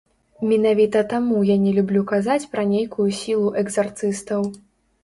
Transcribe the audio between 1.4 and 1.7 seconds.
я